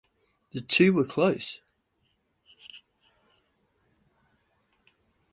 [0.51, 1.61] The two were close.